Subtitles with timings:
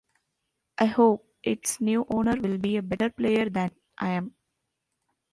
[0.79, 3.69] I hope its new owner will be a better player than
[3.99, 4.33] I am.